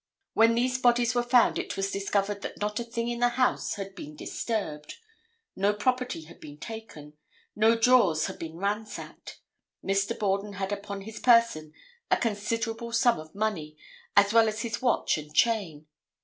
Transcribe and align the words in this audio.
When 0.33 0.55
these 0.55 0.79
bodies 0.79 1.13
were 1.13 1.21
found 1.21 1.59
it 1.59 1.77
was 1.77 1.91
discovered 1.91 2.41
that 2.41 2.59
not 2.59 2.79
a 2.79 2.83
thing 2.83 3.07
in 3.07 3.19
the 3.19 3.29
house 3.29 3.75
had 3.75 3.93
been 3.93 4.15
disturbed. 4.15 4.95
No 5.55 5.75
property 5.75 6.23
had 6.23 6.39
been 6.39 6.57
taken. 6.57 7.13
No 7.55 7.75
drawers 7.77 8.25
had 8.25 8.39
been 8.39 8.57
ransacked. 8.57 9.41
Mr. 9.85 10.17
Borden 10.17 10.53
had 10.53 10.71
upon 10.71 11.01
his 11.01 11.19
person 11.19 11.73
a 12.09 12.17
considerable 12.17 12.91
sum 12.91 13.19
of 13.19 13.35
money 13.35 13.77
as 14.17 14.33
well 14.33 14.47
as 14.47 14.61
his 14.63 14.81
watch 14.81 15.19
and 15.19 15.35
chain. 15.35 15.85